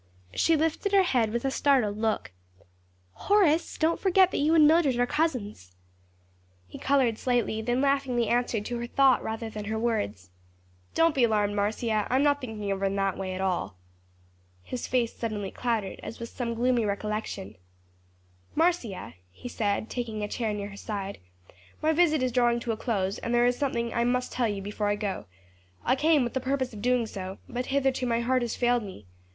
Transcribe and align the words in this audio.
She 0.33 0.55
lifted 0.57 0.93
her 0.93 1.03
head 1.03 1.31
with 1.31 1.45
a 1.45 1.51
startled 1.51 1.95
look. 1.99 2.31
"Horace, 3.11 3.77
don't 3.77 3.99
forget 3.99 4.31
that 4.31 4.39
you 4.39 4.55
and 4.55 4.67
Mildred 4.67 4.97
are 4.97 5.05
cousins." 5.05 5.73
He 6.65 6.79
colored 6.79 7.19
slightly, 7.19 7.61
then 7.61 7.81
laughingly 7.81 8.27
answered 8.27 8.65
to 8.65 8.79
her 8.79 8.87
thought 8.87 9.21
rather 9.21 9.47
than 9.47 9.65
her 9.65 9.77
words, 9.77 10.31
"Don't 10.95 11.13
be 11.13 11.23
alarmed, 11.23 11.55
Marcia; 11.55 12.07
I'm 12.09 12.23
not 12.23 12.41
thinking 12.41 12.71
of 12.71 12.79
her 12.79 12.87
in 12.87 12.95
that 12.95 13.15
way 13.15 13.35
at 13.35 13.41
all." 13.41 13.77
His 14.63 14.87
face 14.87 15.13
suddenly 15.15 15.51
clouded 15.51 15.99
as 16.01 16.19
with 16.19 16.29
some 16.29 16.55
gloomy 16.55 16.83
recollection. 16.83 17.57
"Marcia," 18.55 19.13
he 19.29 19.47
said, 19.47 19.87
taking 19.87 20.23
a 20.23 20.27
chair 20.27 20.51
near 20.51 20.69
her 20.69 20.77
side, 20.77 21.19
"my 21.79 21.93
visit 21.93 22.23
is 22.23 22.31
drawing 22.31 22.59
to 22.61 22.71
a 22.71 22.75
close 22.75 23.19
and 23.19 23.35
there 23.35 23.45
is 23.45 23.55
something 23.55 23.93
I 23.93 24.03
must 24.05 24.31
tell 24.31 24.47
you 24.47 24.63
before 24.63 24.87
I 24.87 24.95
go; 24.95 25.25
I 25.85 25.95
came 25.95 26.23
with 26.23 26.33
the 26.33 26.39
purpose 26.39 26.73
of 26.73 26.81
doing 26.81 27.05
so, 27.05 27.37
but 27.47 27.67
hitherto 27.67 28.07
my 28.07 28.21
heart 28.21 28.41
has 28.41 28.55
failed 28.55 28.81
me. 28.81 29.05